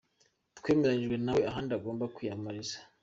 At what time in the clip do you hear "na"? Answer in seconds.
1.25-1.31